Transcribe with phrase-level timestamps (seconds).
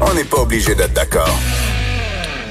[0.00, 1.38] on n'est pas obligé d'être d'accord.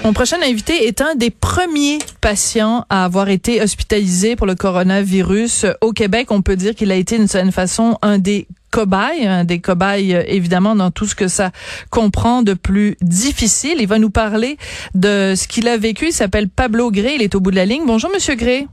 [0.03, 5.65] Mon prochain invité est un des premiers patients à avoir été hospitalisé pour le coronavirus
[5.81, 6.27] au Québec.
[6.31, 10.13] On peut dire qu'il a été d'une certaine façon un des cobayes, un des cobayes
[10.27, 11.51] évidemment dans tout ce que ça
[11.89, 13.77] comprend de plus difficile.
[13.79, 14.57] Il va nous parler
[14.93, 16.07] de ce qu'il a vécu.
[16.07, 17.15] Il s'appelle Pablo Gray.
[17.15, 17.83] Il est au bout de la ligne.
[17.85, 18.67] Bonjour, Monsieur Gray.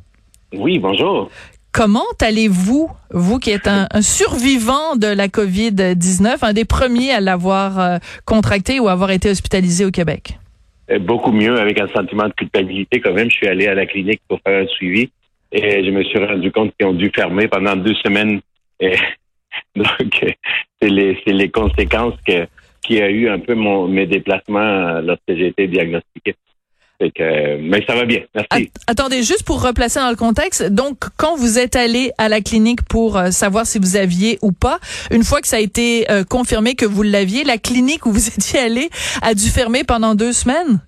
[0.53, 1.31] Oui, bonjour.
[1.75, 7.81] Comment allez-vous, vous qui êtes un, survivant de la COVID-19, un des premiers à l'avoir
[7.81, 10.39] euh, contracté ou avoir été hospitalisé au Québec?
[10.93, 13.29] Euh, beaucoup mieux, avec un sentiment de culpabilité quand même.
[13.29, 15.11] Je suis allé à la clinique pour faire un suivi
[15.51, 18.41] et je me suis rendu compte qu'ils ont dû fermer pendant deux semaines.
[19.75, 20.25] Donc,
[20.81, 22.47] c'est les, les conséquences que,
[22.83, 26.37] qui a eu un peu mon, mes déplacements lorsque j'ai été diagnostiqué
[27.01, 28.21] mais ça va bien.
[28.35, 28.71] Merci.
[28.87, 32.83] attendez, juste pour replacer dans le contexte, donc quand vous êtes allé à la clinique
[32.89, 34.79] pour euh, savoir si vous aviez ou pas,
[35.11, 38.29] une fois que ça a été euh, confirmé que vous l'aviez, la clinique où vous
[38.37, 38.89] étiez allé
[39.23, 40.81] a dû fermer pendant deux semaines?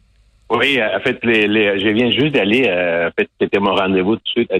[0.49, 2.67] Oui, en fait, les, les, je viens juste d'aller.
[2.69, 4.53] Euh, en fait, c'était mon rendez-vous tout de suite,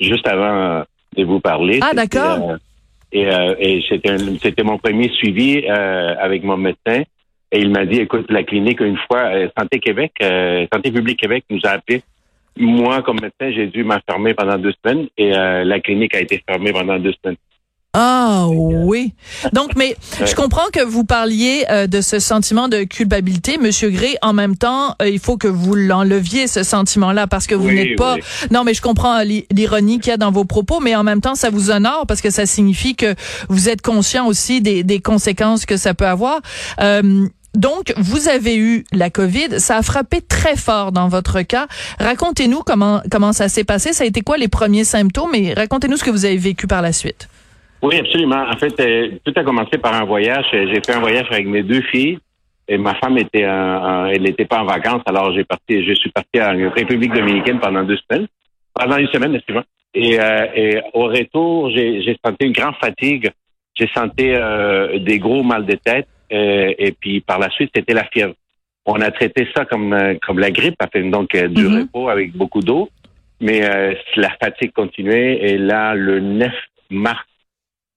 [0.00, 0.82] juste avant
[1.16, 1.78] de vous parler.
[1.80, 2.56] Ah, d'accord.
[3.12, 3.22] et,
[3.60, 3.84] et
[4.42, 7.04] c'était mon premier suivi avec mon médecin.
[7.50, 11.18] Et il m'a dit, écoute, la clinique, une fois, euh, Santé Québec, euh, Santé publique
[11.18, 12.02] Québec nous a appelé.
[12.58, 16.42] Moi, comme médecin, j'ai dû m'enfermer pendant deux semaines et euh, la clinique a été
[16.46, 17.36] fermée pendant deux semaines.
[17.94, 19.14] Ah oui.
[19.54, 24.14] Donc, mais je comprends que vous parliez de ce sentiment de culpabilité, Monsieur Gray.
[24.20, 28.16] En même temps, il faut que vous l'enleviez ce sentiment-là parce que vous n'êtes pas.
[28.50, 31.34] Non, mais je comprends l'ironie qu'il y a dans vos propos, mais en même temps,
[31.34, 33.14] ça vous honore parce que ça signifie que
[33.48, 36.40] vous êtes conscient aussi des, des conséquences que ça peut avoir.
[37.58, 41.66] Donc, vous avez eu la COVID, ça a frappé très fort dans votre cas.
[41.98, 43.92] Racontez-nous comment comment ça s'est passé.
[43.92, 46.82] Ça a été quoi les premiers symptômes et racontez-nous ce que vous avez vécu par
[46.82, 47.28] la suite.
[47.82, 48.44] Oui, absolument.
[48.48, 50.46] En fait, euh, tout a commencé par un voyage.
[50.52, 52.18] J'ai fait un voyage avec mes deux filles
[52.68, 53.46] et ma femme était,
[54.18, 57.96] n'était pas en vacances, alors j'ai parti, je suis parti en République dominicaine pendant deux
[57.96, 58.26] semaines,
[58.74, 59.64] pendant une semaine, excusez-moi.
[59.94, 63.30] Et, euh, au retour, j'ai senti une grande fatigue.
[63.74, 66.08] J'ai senti euh, des gros mal de tête.
[66.32, 68.34] Euh, et puis par la suite, c'était la fièvre.
[68.86, 70.76] On a traité ça comme euh, comme la grippe,
[71.10, 71.80] donc euh, du mhm.
[71.80, 72.88] repos avec beaucoup d'eau.
[73.40, 73.60] Mais
[74.16, 76.50] la fatigue continuait et là, le 9
[76.90, 77.24] mars,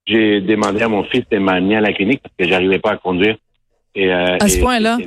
[0.06, 2.98] j'ai demandé à mon fils de m'amener à la clinique parce que j'arrivais pas à
[2.98, 3.38] conduire.
[3.96, 5.00] Et, à ce point-là?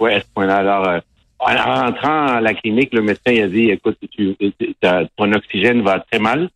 [0.00, 0.56] Oui, à ce point-là.
[0.56, 1.00] Alors,
[1.38, 4.34] en rentrant à la clinique, le médecin a dit, écoute, tu,
[5.16, 6.50] ton oxygène va très mal.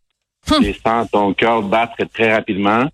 [0.51, 0.61] Hum.
[0.61, 2.89] Je sens ton cœur battre très rapidement.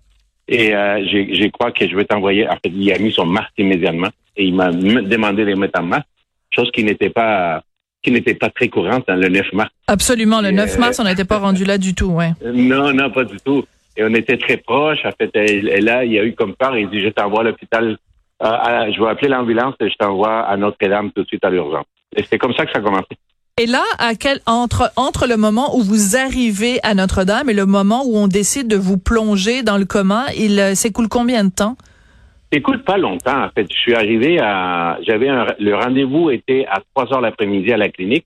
[0.52, 2.46] Et euh, j'ai crois que je vais t'envoyer.
[2.48, 5.84] En fait, il a mis son masque immédiatement et il m'a demandé de mettre en
[5.84, 6.08] masque,
[6.52, 7.62] chose qui n'était pas
[8.02, 9.70] qui n'était pas très courante dans le 9 mars.
[9.86, 12.32] Absolument, le 9 mars, on n'était pas rendu là du tout, ouais.
[12.52, 13.64] Non, non, pas du tout.
[13.96, 15.04] Et on était très proches.
[15.04, 17.44] En fait, et là, il y a eu comme part, il dit, je t'envoie à
[17.44, 17.98] l'hôpital,
[18.42, 21.84] euh, je vais appeler l'ambulance et je t'envoie à Notre-Dame tout de suite à l'urgence.
[22.16, 23.16] Et c'est comme ça que ça a commencé.
[23.60, 27.66] Et là, à quel, entre, entre le moment où vous arrivez à Notre-Dame et le
[27.66, 31.50] moment où on décide de vous plonger dans le coma, il euh, s'écoule combien de
[31.50, 31.76] temps?
[32.52, 33.44] Écoute, pas longtemps.
[33.44, 35.28] En fait, je suis arrivé à, j'avais
[35.58, 38.24] le rendez-vous était à 3 heures l'après-midi à la clinique.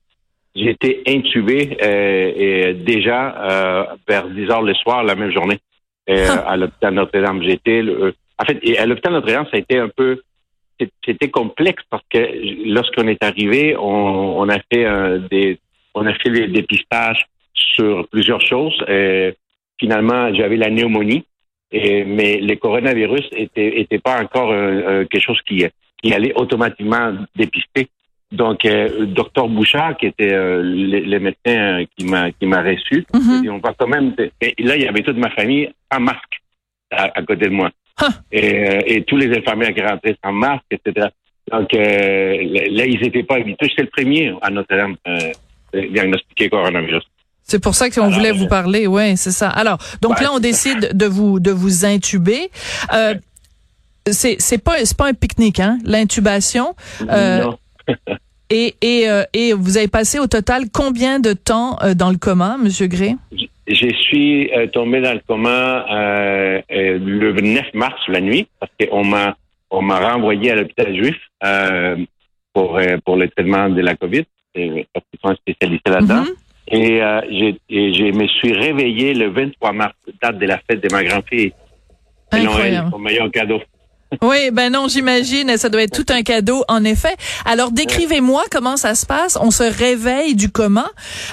[0.55, 5.59] J'étais intubé euh, et déjà euh, vers 10 heures le soir la même journée
[6.09, 6.51] euh, ah.
[6.51, 7.43] à l'hôpital Notre-Dame.
[7.43, 7.81] J'étais,
[8.39, 10.21] en fait, à l'hôpital Notre-Dame, ça a été un peu
[11.05, 14.85] c'était complexe parce que lorsqu'on est arrivé, on, a fait
[15.29, 15.59] des
[15.93, 18.77] on a fait des dépistages sur plusieurs choses.
[19.79, 21.25] finalement, j'avais la pneumonie,
[21.71, 24.49] et, mais le coronavirus était, était pas encore
[25.09, 25.65] quelque chose qui,
[26.01, 27.89] qui allait automatiquement dépister.
[28.31, 33.49] Donc, euh, docteur Bouchard, qui était euh, le, médecin qui m'a qui m'a reçu, mm-hmm.
[33.49, 34.15] on va quand même.
[34.41, 36.41] Et là, il y avait toute ma famille en masque
[36.91, 37.71] à côté de moi.
[38.03, 41.07] Euh, et, tous les infirmières qui rentraient sans masque, etc.
[41.51, 42.37] Donc euh,
[42.71, 43.69] là, ils n'étaient pas habitués.
[43.69, 45.31] J'étais le premier à Notre-Dame euh,
[45.91, 47.03] diagnostiqué coronavirus.
[47.43, 49.49] C'est pour ça qu'on voulait vous parler, oui, c'est ça.
[49.49, 52.49] Alors, donc là, on décide de vous de vous intuber.
[52.93, 53.13] Euh,
[54.09, 56.75] c'est c'est pas c'est pas un pique-nique, hein, l'intubation.
[57.01, 57.57] non.
[58.49, 62.87] et et et vous avez passé au total combien de temps dans le coma, Monsieur
[62.87, 63.15] Gray?
[63.67, 68.71] Je suis euh, tombé dans le coma euh, euh, le 9 mars la nuit parce
[68.79, 69.35] qu'on m'a
[69.71, 71.17] on m'a renvoyé à l'hôpital juif
[72.53, 74.23] pour pour le traitement de la COVID
[74.53, 76.23] parce qu'ils sont spécialisés là-dedans.
[76.23, 76.35] Mm-hmm.
[76.67, 81.03] Et, j'ai, je me suis réveillé le 23 mars, date de la fête de ma
[81.03, 81.51] grand-fille.
[82.31, 82.89] Incroyable.
[82.91, 83.61] Mon meilleur cadeau.
[84.21, 87.15] Oui, ben non, j'imagine, ça doit être tout un cadeau, en effet.
[87.43, 89.37] Alors, décrivez-moi comment ça se passe.
[89.41, 90.87] On se réveille du coma.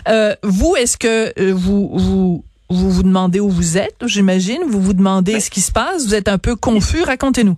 [0.09, 4.63] Euh, vous, est-ce que euh, vous, vous vous vous demandez où vous êtes, j'imagine?
[4.67, 6.07] Vous vous demandez ce qui se passe?
[6.07, 7.03] Vous êtes un peu confus?
[7.03, 7.57] Racontez-nous.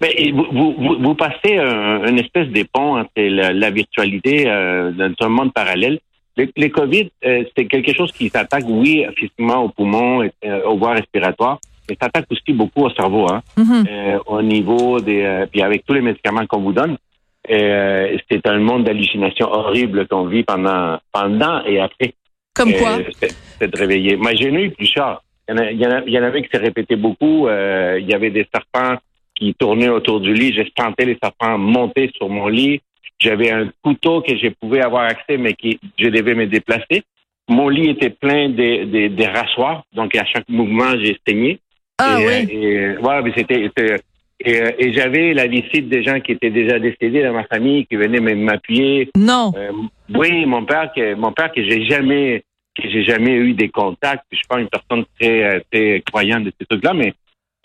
[0.00, 0.46] Mais vous,
[0.78, 5.52] vous, vous passez un, une espèce d'éponge entre la, la virtualité euh, dans un monde
[5.52, 5.98] parallèle.
[6.36, 10.78] Le, les COVID, euh, c'est quelque chose qui s'attaque, oui, physiquement aux poumons, euh, aux
[10.78, 11.58] voies respiratoires,
[11.90, 13.84] mais s'attaque aussi beaucoup au cerveau, hein, Mhm.
[13.90, 15.22] euh, au niveau des...
[15.22, 16.96] euh, puis avec tous les médicaments qu'on vous donne,
[17.50, 22.14] euh, c'est un monde d'hallucinations horribles qu'on vit pendant, pendant et après.
[22.54, 22.98] Comme quoi?
[23.20, 24.16] c'est- de réveiller.
[24.16, 25.22] Moi, j'ai eu plusieurs.
[25.48, 26.96] Il y, en a, il, y en a, il y en avait qui s'est répété
[26.96, 27.46] beaucoup.
[27.48, 28.96] Il y avait des serpents
[29.34, 30.54] qui tournaient autour du lit.
[30.78, 32.80] Sentais les serpents monter sur mon lit.
[33.18, 37.02] J'avais un couteau que je pouvais avoir accès, mais qui je devais me déplacer.
[37.48, 41.58] Mon lit était plein des, des, des rassoirs, donc à chaque mouvement, j'ai saigné.
[42.02, 42.32] Ah et, oui.
[42.56, 43.70] euh, et, ouais, mais c'était.
[44.42, 47.84] Et, euh, et j'avais la visite des gens qui étaient déjà décédés dans ma famille,
[47.84, 49.10] qui venaient m'appuyer.
[49.14, 49.52] Non.
[49.54, 49.70] Euh,
[50.14, 52.42] oui, mon père, que, mon père que j'ai jamais,
[52.74, 54.24] que j'ai jamais eu des contacts.
[54.32, 57.12] Je suis pas une personne très, euh, très croyante de ces trucs-là, mais,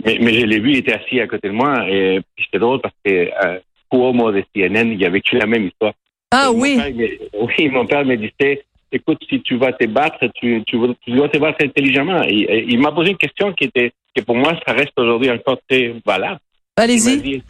[0.05, 1.89] mais, mais je l'ai vu, il était assis à côté de moi.
[1.89, 3.59] Et c'était drôle parce que euh,
[3.89, 5.93] Cuomo de CNN, il a vécu la même histoire.
[6.31, 6.75] Ah Et mon oui.
[6.75, 8.65] père, oui, mon père me disait,
[8.95, 12.21] écoute, si tu vas te battre, tu, tu, tu dois te battre intelligemment.
[12.24, 15.30] Et- et il m'a posé une question qui était, que pour moi, ça reste aujourd'hui
[15.31, 16.39] encore très valable.
[16.77, 17.42] Il m'a Allez-y.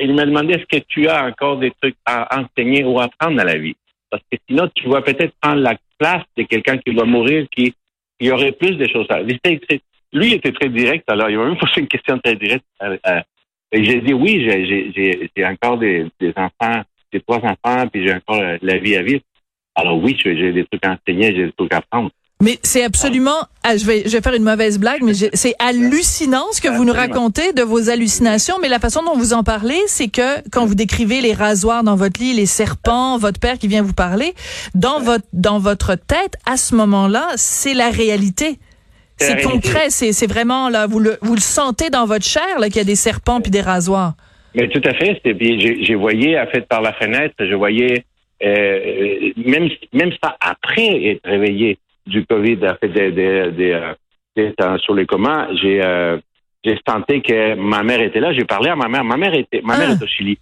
[0.00, 3.36] il m'a demandé est-ce que tu as encore des trucs à enseigner ou à apprendre
[3.38, 3.74] dans la vie?
[4.10, 7.74] Parce que sinon, tu vas peut-être prendre la place de quelqu'un qui va mourir, qui,
[8.20, 11.80] qui aurait plus de choses à Lui, était très direct, alors il m'a même posé
[11.80, 12.64] une question très directe.
[12.82, 13.20] euh, euh,
[13.72, 14.48] et j'ai dit oui,
[15.36, 16.82] j'ai encore des, des enfants,
[17.12, 19.22] j'ai trois enfants, puis j'ai encore euh, la vie à vivre.
[19.74, 22.10] Alors oui, j'ai des trucs à enseigner, j'ai des trucs à apprendre.
[22.42, 26.44] Mais c'est absolument, ah, je vais, je vais faire une mauvaise blague, mais c'est hallucinant
[26.52, 28.56] ce que vous nous racontez de vos hallucinations.
[28.60, 31.94] Mais la façon dont vous en parlez, c'est que quand vous décrivez les rasoirs dans
[31.94, 34.34] votre lit, les serpents, votre père qui vient vous parler,
[34.74, 38.58] dans votre, dans votre tête, à ce moment-là, c'est la réalité.
[39.16, 42.76] C'est concret, c'est, vraiment là, vous le, vous le sentez dans votre chair là qu'il
[42.76, 44.14] y a des serpents puis des rasoirs.
[44.56, 45.20] Mais tout à fait.
[45.24, 48.04] J'ai voyé, en fait, par la fenêtre, je voyais
[48.42, 53.94] euh, même même ça après être réveillé du Covid, fait, des, des, des, euh,
[54.36, 56.18] d'être sur les communs, j'ai euh,
[56.64, 58.32] j'ai senti que ma mère était là.
[58.32, 59.04] J'ai parlé à ma mère.
[59.04, 59.92] Ma mère était ma mère Ah.
[59.94, 60.38] est au Chili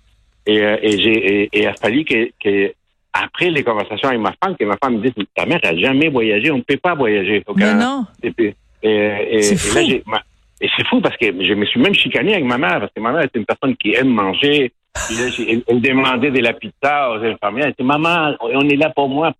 [0.46, 2.72] et euh, et j'ai et, et il a fallu que, que
[3.12, 6.08] après les conversations avec ma femme, que ma femme me dise ta mère a jamais
[6.08, 7.84] voyagé, on ne peut pas voyager au Mais Canada.
[7.84, 8.06] non.
[8.22, 9.74] Et, puis- et, et- C'est et fou.
[9.76, 10.22] là, j'ai- ma-
[10.60, 13.00] et c'est fou parce que je me suis même chicané avec ma mère, parce que
[13.00, 14.72] ma mère est une personne qui aime manger.
[14.94, 17.66] Puis là, elle, elle demandait de la pizza aux infirmières.
[17.66, 19.32] Elle dit, maman, on est là pour moi.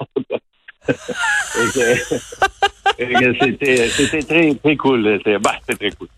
[2.99, 5.19] C'était très, très cool.
[5.19, 6.09] C'était bah, très cool.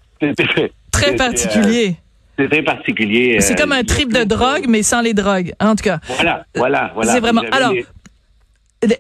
[0.91, 1.89] Très, particulier.
[1.89, 1.93] euh,
[2.39, 3.41] C'était très particulier.
[3.41, 5.53] c'est euh, comme un trip de tout- drogue, mais sans les drogues.
[5.61, 5.99] En tout cas.
[6.07, 7.13] Voilà, voilà, voilà.
[7.13, 7.87] C'est vraiment- alors, les-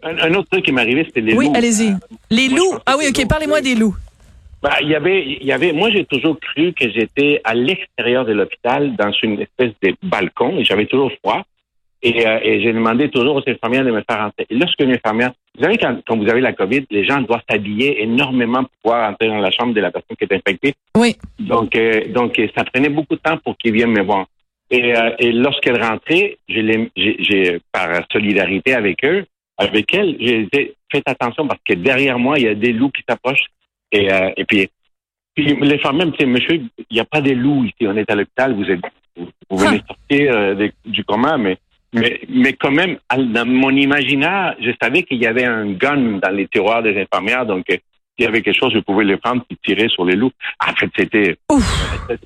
[0.02, 1.52] un, un autre truc qui m'est arrivé, c'était les Oui, loups.
[1.56, 1.94] allez-y.
[2.30, 2.78] Les moi, je loups?
[2.86, 3.28] Ah oui, c'est ok.
[3.28, 3.62] Parlez-moi oui.
[3.62, 3.96] des loups.
[4.80, 8.32] Il y avait, il y avait, moi, j'ai toujours cru que j'étais à l'extérieur de
[8.32, 11.42] l'hôpital, dans une espèce de balcon, et j'avais toujours froid.
[12.02, 14.46] Et, euh, et j'ai demandé toujours aux infirmières de me faire entrer.
[14.50, 18.02] Et lorsqu'une infirmière, vous savez, quand, quand vous avez la COVID, les gens doivent s'habiller
[18.02, 20.74] énormément pour pouvoir entrer dans la chambre de la personne qui est infectée.
[20.98, 21.16] Oui.
[21.38, 24.26] Donc, euh, donc, ça prenait beaucoup de temps pour qu'ils viennent me voir.
[24.70, 29.24] Et, euh, et lorsqu'elle rentrait, j'ai, par solidarité avec eux,
[29.56, 32.90] avec elle, j'ai dit, faites attention parce que derrière moi, il y a des loups
[32.90, 33.46] qui s'approchent.
[33.94, 34.68] Et, euh, et puis,
[35.34, 37.86] puis les femmes même, tu sais, monsieur, il n'y a pas des loups ici.
[37.86, 38.80] On est à l'hôpital, vous êtes,
[39.16, 41.58] vous, vous venez sortir euh, du coma, mais,
[41.92, 46.34] mais, mais quand même, dans mon imaginaire, je savais qu'il y avait un gun dans
[46.34, 47.76] les tiroirs des infirmières, donc euh,
[48.16, 50.30] s'il y avait quelque chose, je pouvais les prendre et tirer sur les loups.
[50.64, 51.36] En fait, c'était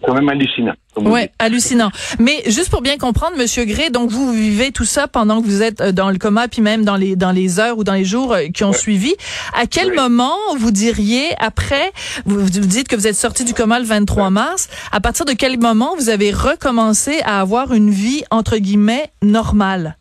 [0.03, 0.75] quand même hallucinant.
[0.97, 1.31] Ouais, dites.
[1.39, 1.91] hallucinant.
[2.19, 5.63] Mais juste pour bien comprendre, Monsieur Gray, donc vous vivez tout ça pendant que vous
[5.63, 8.05] êtes euh, dans le coma, puis même dans les dans les heures ou dans les
[8.05, 8.77] jours euh, qui ont Ouais.
[8.77, 9.15] suivi.
[9.55, 9.97] À quel Oui.
[9.97, 11.91] moment vous diriez après,
[12.27, 14.69] vous, vous dites que vous êtes sorti du coma le 23 mars.
[14.93, 19.97] À partir de quel moment vous avez recommencé à avoir une vie entre guillemets normale?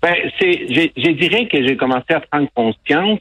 [0.00, 3.18] Ben, c'est, je, je dirais que j'ai commencé à prendre conscience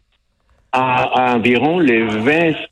[0.72, 2.08] à, à environ le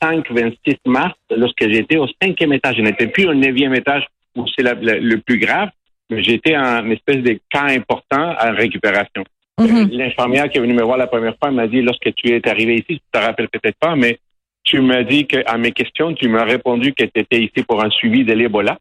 [0.02, 2.76] 25-26 mars, lorsque j'étais au cinquième étage.
[2.78, 5.70] Je n'étais plus au neuvième étage où c'est le plus grave,
[6.10, 9.24] mais j'étais en espèce de cas important en récupération.
[9.60, 9.68] Mhm.
[9.68, 12.48] Euh, L'infirmière qui est venue me voir la première fois m'a dit, lorsque tu es
[12.48, 14.20] arrivé ici, tu te rappelles peut-être pas, mais
[14.64, 17.84] tu m'as dit que à mes questions, tu m'as répondu que tu étais ici pour
[17.84, 18.78] un suivi de l'Ebola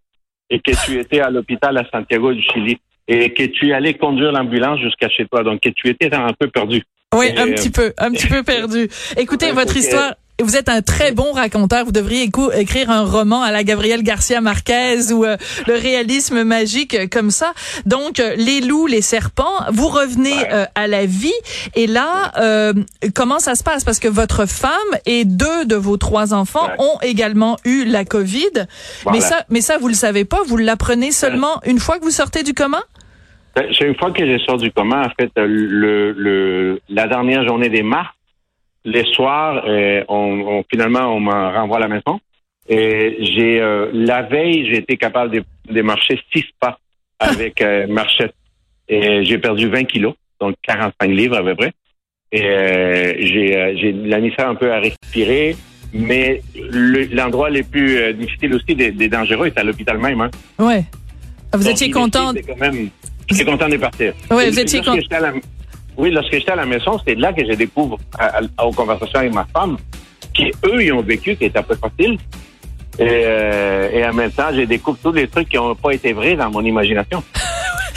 [0.50, 4.33] et que tu étais à l'hôpital à Santiago du Chili et que tu allais conduire
[4.33, 6.83] l'ambulance jusqu'à chez toi, donc que tu étais un peu perdu.
[7.14, 8.88] Oui, Et, un euh, petit peu, un petit peu perdu.
[9.16, 11.85] Écoutez, votre histoire, vous êtes un très bon raconteur.
[11.85, 15.37] Vous devriez écrire un roman à la Gabriel Garcia Marquez ou euh,
[15.68, 17.52] le réalisme magique euh, comme ça.
[17.87, 20.35] Donc, euh, les loups, les serpents, vous revenez
[20.75, 21.33] à la vie.
[21.75, 22.33] Et là,
[23.14, 23.85] comment ça se passe?
[23.85, 24.73] Parce que votre femme
[25.06, 28.66] et deux de vos trois enfants ont également eu la COVID.
[29.12, 30.40] Mais ça, mais ça, vous le savez pas.
[30.47, 32.83] Vous l'apprenez seulement une fois que vous sortez du coma?
[33.54, 37.46] Ben, c'est une fois que je sors du coma, en fait, le, le, la dernière
[37.46, 38.11] journée des mars,
[38.84, 42.20] les soirs, euh, on, finalement, on me renvoie à la maison.
[42.68, 46.78] Et j'ai euh, la veille, j'ai été capable de, de marcher six pas
[47.18, 48.34] avec euh, marchette.
[48.88, 51.73] Et j'ai perdu 20 kilos, donc 45 livres à peu près.
[52.32, 55.56] Et euh, j'ai j'ai la misère un peu à respirer.
[55.96, 56.42] Mais
[57.12, 60.20] l'endroit le, plus difficile aussi des, des dangereux est à l'hôpital même.
[60.23, 60.30] Hein.
[60.58, 60.82] Ouais.
[61.52, 62.32] Vous étiez content.
[63.30, 64.12] J'étais content de partir.
[64.30, 64.92] Oui, vous étiez content.
[65.96, 67.98] Oui, lorsque j'étais à la maison, c'est là que je découvre,
[68.62, 69.76] aux conversations avec ma femme,
[70.34, 72.18] qu'eux, ils ont vécu, qui était un peu facile.
[72.98, 76.12] Et, euh, et en même temps, je découvre tous les trucs qui n'ont pas été
[76.12, 77.22] vrais dans mon imagination.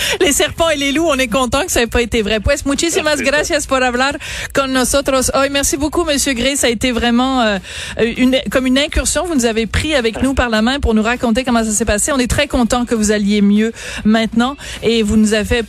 [0.22, 2.40] les serpents et les loups, on est content que ça n'ait pas été vrai.
[2.40, 4.18] Pues muchísimas gracias por hablar
[4.54, 5.50] con nosotros hoy.
[5.50, 6.58] Merci beaucoup, Monsieur Gray.
[6.58, 7.58] Ça a été vraiment euh,
[8.18, 9.26] une, comme une incursion.
[9.26, 11.86] Vous nous avez pris avec nous par la main pour nous raconter comment ça s'est
[11.86, 12.12] passé.
[12.12, 13.72] On est très content que vous alliez mieux
[14.06, 15.66] maintenant et vous nous avez fait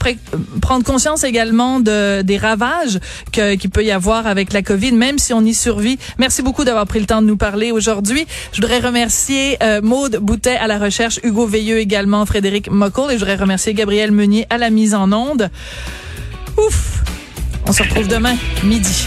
[0.61, 2.99] prendre conscience également de, des ravages
[3.33, 5.99] qu'il peut y avoir avec la COVID, même si on y survit.
[6.19, 8.27] Merci beaucoup d'avoir pris le temps de nous parler aujourd'hui.
[8.53, 13.15] Je voudrais remercier euh, Maude Boutet à la recherche, Hugo Veilleux également, Frédéric Mockel et
[13.15, 14.11] je voudrais remercier Gabriel
[14.51, 15.51] À la mise en onde.
[16.57, 17.03] Ouf!
[17.67, 19.07] On se retrouve demain, midi.